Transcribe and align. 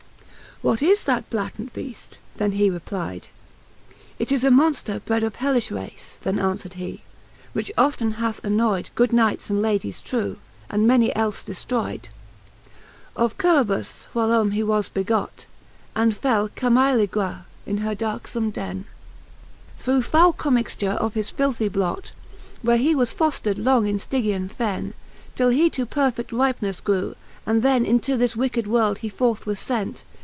What 0.63 0.83
is 0.83 1.05
that 1.05 1.27
Blatant 1.31 1.73
Beast? 1.73 2.19
then 2.37 2.51
he 2.51 2.69
replide. 2.69 3.29
It 4.19 4.31
is 4.31 4.43
a 4.43 4.51
Monster 4.51 4.99
bred 4.99 5.23
of 5.23 5.37
hellifhe 5.37 5.71
race. 5.75 6.19
Then 6.21 6.35
anfwerd 6.35 6.73
he, 6.73 7.01
which 7.53 7.71
often 7.79 8.11
hath 8.21 8.43
annoy 8.43 8.83
d 8.83 8.89
Good 8.93 9.11
Knights 9.11 9.49
and 9.49 9.59
Ladies 9.59 9.99
true, 10.01 10.37
and 10.69 10.85
many 10.85 11.15
elle 11.15 11.33
destroyd, 11.43 12.09
VIII. 12.67 12.71
Of 13.15 13.39
Cerberus 13.39 14.07
whilome 14.13 14.51
he 14.51 14.61
was 14.61 14.87
begot. 14.87 15.47
And 15.95 16.15
fell 16.15 16.47
Chimo'ra 16.49 17.45
in 17.65 17.77
her 17.77 17.95
darkefome 17.95 18.53
den, 18.53 18.85
Through 19.79 20.03
fowle 20.03 20.31
commixture 20.33 20.91
of 20.91 21.15
his 21.15 21.31
filthy 21.31 21.71
blot^ 21.71 22.11
Where 22.61 22.77
he 22.77 22.93
was 22.93 23.11
fostred 23.13 23.57
long 23.57 23.87
in 23.87 23.97
Stygia?! 23.97 24.47
fen, 24.49 24.93
Till 25.33 25.49
he 25.49 25.71
to 25.71 25.87
perfeti 25.87 26.33
ripenefle 26.37 26.83
grew, 26.83 27.15
and 27.47 27.63
then 27.63 27.83
Into 27.83 28.15
this 28.15 28.35
wicked 28.35 28.67
world 28.67 28.99
he 28.99 29.09
forth 29.09 29.47
was 29.47 29.57
fent. 29.59 30.03